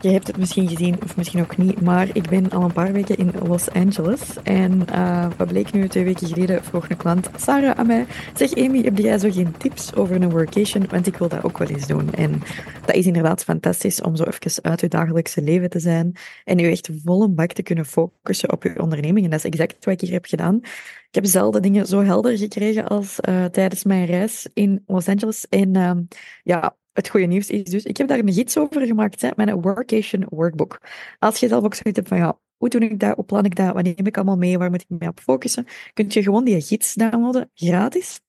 [0.00, 2.92] Je hebt het misschien gezien of misschien ook niet, maar ik ben al een paar
[2.92, 4.20] weken in Los Angeles.
[4.42, 8.54] En uh, wat bleek nu twee weken geleden, vroeg een klant, Sarah, aan mij, zeg
[8.54, 10.86] Amy, heb jij zo geen tips over een workation?
[10.90, 12.14] Want ik wil dat ook wel eens doen.
[12.14, 12.42] En
[12.86, 16.68] dat is inderdaad fantastisch om zo even uit je dagelijkse leven te zijn en je
[16.68, 19.24] echt volle bak te kunnen focussen op je onderneming.
[19.24, 20.56] En dat is exact wat ik hier heb gedaan.
[21.08, 25.46] Ik heb zelden dingen zo helder gekregen als uh, tijdens mijn reis in Los Angeles.
[25.48, 25.90] En uh,
[26.42, 29.60] ja, het goede nieuws is dus, ik heb daar een gids over gemaakt, hè, mijn
[29.60, 30.80] workation workbook.
[31.18, 33.56] Als je zelf ook zoiets hebt van, ja, hoe doe ik dat, hoe plan ik
[33.56, 36.44] dat, wat neem ik allemaal mee, waar moet ik mee op focussen, kun je gewoon
[36.44, 38.20] die gids downloaden, gratis.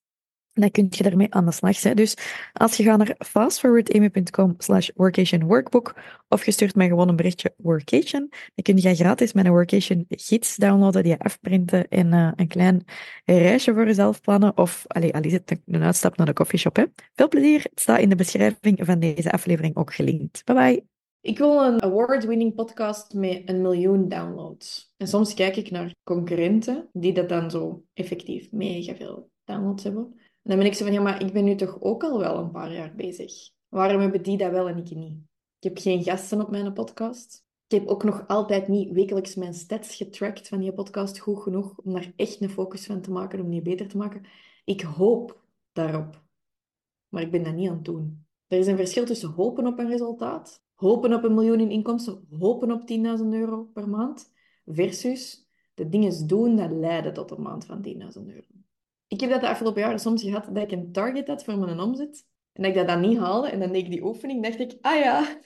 [0.53, 1.81] Dan kun je daarmee aan de slag.
[1.81, 1.93] Hè.
[1.93, 2.17] Dus
[2.53, 5.95] als je gaat naar fastforwardamy.com slash workation workbook
[6.27, 10.55] of je stuurt mij gewoon een berichtje workation, dan kun je gratis mijn workation gids
[10.55, 12.83] downloaden, die afprinten en uh, een klein
[13.25, 14.57] reisje voor jezelf plannen.
[14.57, 16.75] Of, allee, al is een uitstap naar de coffeeshop.
[16.75, 16.83] Hè.
[17.13, 17.61] Veel plezier.
[17.63, 20.45] Het staat in de beschrijving van deze aflevering ook gelinkt.
[20.45, 20.83] Bye bye.
[21.21, 24.93] Ik wil een award-winning podcast met een miljoen downloads.
[24.97, 30.19] En soms kijk ik naar concurrenten die dat dan zo effectief mega veel downloads hebben
[30.49, 32.51] dan ben ik zo van, ja, maar ik ben nu toch ook al wel een
[32.51, 33.33] paar jaar bezig.
[33.67, 35.17] Waarom hebben die dat wel en ik niet?
[35.59, 37.45] Ik heb geen gasten op mijn podcast.
[37.67, 41.77] Ik heb ook nog altijd niet wekelijks mijn stats getracked van die podcast goed genoeg
[41.77, 44.25] om daar echt een focus van te maken, om die beter te maken.
[44.65, 46.23] Ik hoop daarop.
[47.09, 48.25] Maar ik ben dat niet aan het doen.
[48.47, 52.27] Er is een verschil tussen hopen op een resultaat, hopen op een miljoen in inkomsten,
[52.39, 54.31] hopen op 10.000 euro per maand,
[54.65, 57.93] versus de dingen doen dat leiden tot een maand van 10.000
[58.25, 58.47] euro
[59.09, 61.79] ik heb dat de afgelopen jaren soms gehad dat ik een target had voor mijn
[61.79, 62.25] omzet.
[62.53, 63.49] En dat ik dat dan niet haalde.
[63.49, 64.43] En dan deed ik die oefening.
[64.43, 65.27] dacht ik, ah ja.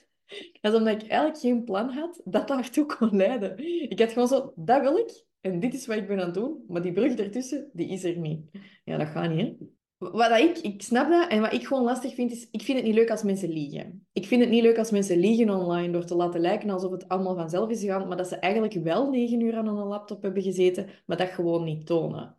[0.61, 3.57] Dat is omdat ik eigenlijk geen plan had dat daartoe kon leiden.
[3.89, 5.25] Ik had gewoon zo, dat wil ik.
[5.41, 6.63] En dit is wat ik ben aan het doen.
[6.67, 8.49] Maar die brug ertussen, die is er niet.
[8.83, 9.55] Ja, dat gaat niet, hè.
[9.97, 11.29] Wat ik, ik snap dat.
[11.29, 12.47] En wat ik gewoon lastig vind, is...
[12.51, 14.07] Ik vind het niet leuk als mensen liegen.
[14.13, 17.07] Ik vind het niet leuk als mensen liegen online door te laten lijken alsof het
[17.07, 18.07] allemaal vanzelf is gegaan.
[18.07, 21.63] Maar dat ze eigenlijk wel negen uur aan een laptop hebben gezeten, maar dat gewoon
[21.63, 22.37] niet tonen.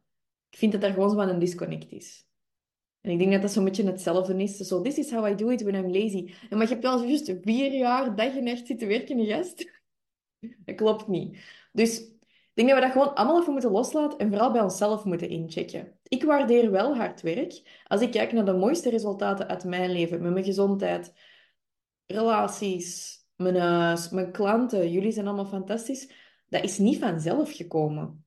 [0.54, 2.26] Ik vind dat er gewoon zo een disconnect is.
[3.00, 4.56] En ik denk dat dat zo'n beetje hetzelfde is.
[4.56, 6.34] Zo, this is how I do it when I'm lazy.
[6.50, 9.70] En maar je hebt wel juist vier jaar dag en nacht zitten werken, in gast.
[10.64, 11.38] Dat klopt niet.
[11.72, 15.04] Dus ik denk dat we dat gewoon allemaal even moeten loslaten en vooral bij onszelf
[15.04, 15.98] moeten inchecken.
[16.02, 17.82] Ik waardeer wel hard werk.
[17.86, 21.12] Als ik kijk naar de mooiste resultaten uit mijn leven, met mijn gezondheid,
[22.06, 26.10] relaties, mijn huis, mijn klanten, jullie zijn allemaal fantastisch.
[26.48, 28.23] Dat is niet vanzelf gekomen.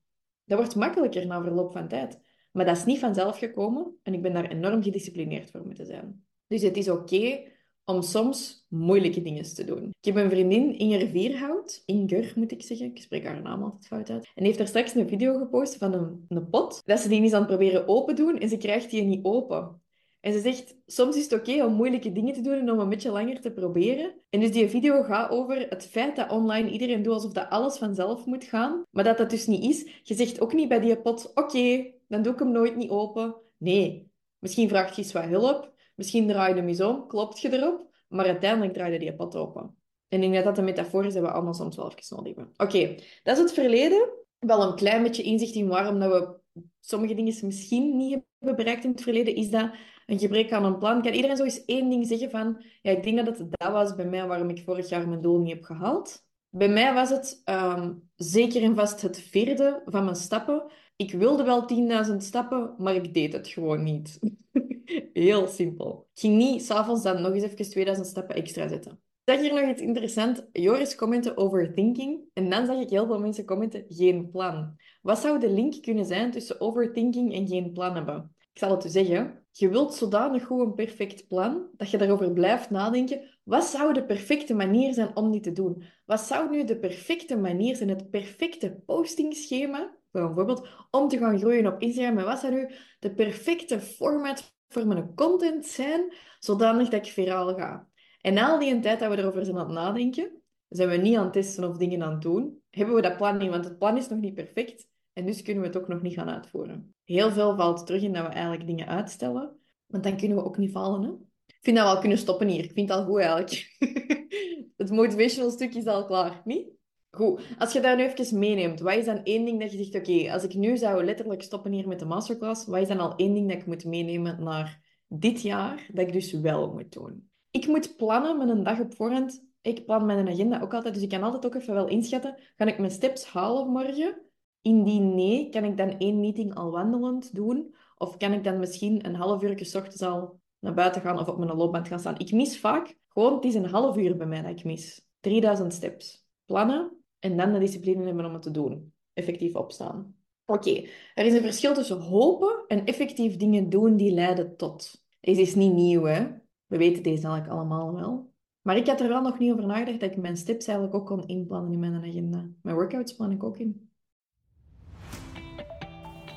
[0.48, 2.20] Dat wordt makkelijker na verloop van tijd.
[2.52, 6.24] Maar dat is niet vanzelf gekomen en ik ben daar enorm gedisciplineerd voor moeten zijn.
[6.46, 7.40] Dus het is oké
[7.84, 9.94] om soms moeilijke dingen te doen.
[10.00, 13.86] Ik heb een vriendin, Inger Vierhout, Inger moet ik zeggen, ik spreek haar naam altijd
[13.86, 17.08] fout uit, en heeft daar straks een video gepost van een, een pot, dat ze
[17.08, 19.82] die eens aan het proberen open doen en ze krijgt die niet open.
[20.28, 22.88] En ze zegt, soms is het oké om moeilijke dingen te doen en om een
[22.88, 24.14] beetje langer te proberen.
[24.30, 27.78] En dus die video gaat over het feit dat online iedereen doet alsof dat alles
[27.78, 28.82] vanzelf moet gaan.
[28.90, 30.00] Maar dat dat dus niet is.
[30.02, 33.36] Je zegt ook niet bij die pot, oké, dan doe ik hem nooit niet open.
[33.58, 35.72] Nee, misschien vraagt je eens wat hulp.
[35.94, 37.90] Misschien draai je hem eens om, klopt je erop.
[38.08, 39.76] Maar uiteindelijk draai je die pot open.
[40.08, 42.34] En ik denk dat dat een metafoor is dat we allemaal soms wel even nodig
[42.36, 42.54] hebben.
[42.56, 44.08] Oké, dat is het verleden.
[44.38, 46.36] Wel een klein beetje inzicht in waarom dat we
[46.80, 49.70] sommige dingen misschien niet hebben bereikt in het verleden, is dat
[50.06, 51.02] een gebrek aan een plan.
[51.02, 52.64] Kan iedereen zo eens één ding zeggen van...
[52.82, 55.38] Ja, ik denk dat het dat was bij mij waarom ik vorig jaar mijn doel
[55.38, 56.26] niet heb gehaald.
[56.50, 60.70] Bij mij was het um, zeker en vast het vierde van mijn stappen.
[60.96, 61.68] Ik wilde wel
[62.10, 64.18] 10.000 stappen, maar ik deed het gewoon niet.
[65.12, 66.08] Heel simpel.
[66.14, 69.00] Ik ging niet s'avonds dan nog eens even 2000 stappen extra zetten.
[69.28, 70.42] Zag hier nog iets interessants.
[70.52, 72.20] Joris commenten overthinking.
[72.32, 74.76] En dan zag ik heel veel mensen commenten geen plan.
[75.02, 78.34] Wat zou de link kunnen zijn tussen overthinking en geen plan hebben?
[78.52, 79.46] Ik zal het u zeggen.
[79.50, 83.38] Je wilt zodanig goed een perfect plan dat je daarover blijft nadenken.
[83.44, 85.84] Wat zou de perfecte manier zijn om dit te doen?
[86.04, 91.66] Wat zou nu de perfecte manier zijn, het perfecte postingschema, bijvoorbeeld, om te gaan groeien
[91.66, 92.18] op Instagram?
[92.18, 97.54] En wat zou nu de perfecte format voor mijn content zijn, zodanig dat ik viraal
[97.54, 97.87] ga?
[98.20, 101.24] En al die tijd dat we erover zijn aan het nadenken, zijn we niet aan
[101.24, 103.96] het testen of dingen aan het doen, hebben we dat plan niet, want het plan
[103.96, 104.88] is nog niet perfect.
[105.12, 106.94] En dus kunnen we het ook nog niet gaan uitvoeren.
[107.04, 109.56] Heel veel valt terug in dat we eigenlijk dingen uitstellen.
[109.86, 111.02] Want dan kunnen we ook niet falen.
[111.02, 111.08] Hè?
[111.46, 112.64] Ik vind dat we al kunnen stoppen hier.
[112.64, 113.76] Ik vind het al goed eigenlijk.
[114.76, 116.68] het motivational stuk is al klaar, niet?
[117.10, 119.94] Goed, als je daar nu even meeneemt, wat is dan één ding dat je zegt,
[119.94, 123.16] oké, als ik nu zou letterlijk stoppen hier met de masterclass, wat is dan al
[123.16, 127.30] één ding dat ik moet meenemen naar dit jaar, dat ik dus wel moet doen?
[127.58, 129.44] Ik moet plannen met een dag op voorhand.
[129.60, 132.64] Ik plan mijn agenda ook altijd, dus ik kan altijd ook even wel inschatten, ga
[132.64, 134.20] ik mijn steps halen morgen?
[134.62, 137.74] Indien nee, kan ik dan één meeting al wandelend doen?
[137.96, 141.28] Of kan ik dan misschien een half uur s ochtends al naar buiten gaan of
[141.28, 142.18] op mijn loopband gaan staan?
[142.18, 145.06] Ik mis vaak gewoon, het is een half uur bij mij dat ik mis.
[145.20, 146.26] 3000 steps.
[146.46, 148.92] Plannen en dan de discipline hebben om het te doen.
[149.12, 150.14] Effectief opstaan.
[150.46, 155.04] Oké, er is een verschil tussen hopen en effectief dingen doen die leiden tot.
[155.20, 156.46] Deze is niet nieuw, hè?
[156.68, 158.32] We weten deze eigenlijk allemaal wel.
[158.62, 161.06] Maar ik had er wel nog niet over nagedacht dat ik mijn steps eigenlijk ook
[161.06, 162.44] kon inplannen in mijn agenda.
[162.62, 163.90] Mijn workouts plan ik ook in.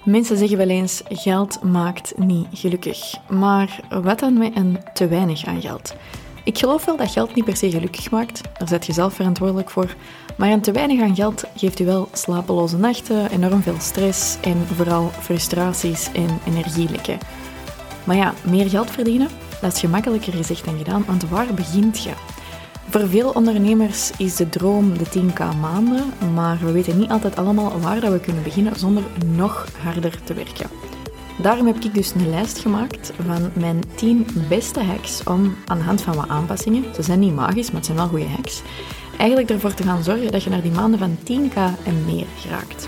[0.05, 3.29] Mensen zeggen wel eens: geld maakt niet gelukkig.
[3.29, 5.95] Maar wat dan met een te weinig aan geld?
[6.43, 9.69] Ik geloof wel dat geld niet per se gelukkig maakt, daar zet je zelf verantwoordelijk
[9.69, 9.95] voor.
[10.37, 14.57] Maar een te weinig aan geld geeft u wel slapeloze nachten, enorm veel stress en
[14.57, 17.17] vooral frustraties en energielekken.
[18.03, 19.27] Maar ja, meer geld verdienen,
[19.61, 22.11] dat is gemakkelijker gezegd dan gedaan, want waar begint je?
[22.89, 27.79] Voor veel ondernemers is de droom de 10k maanden, maar we weten niet altijd allemaal
[27.79, 29.03] waar dat we kunnen beginnen zonder
[29.35, 30.69] nog harder te werken.
[31.41, 35.83] Daarom heb ik dus een lijst gemaakt van mijn 10 beste hacks om aan de
[35.83, 38.61] hand van wat aanpassingen, ze zijn niet magisch, maar het zijn wel goede hacks,
[39.17, 42.87] eigenlijk ervoor te gaan zorgen dat je naar die maanden van 10k en meer geraakt.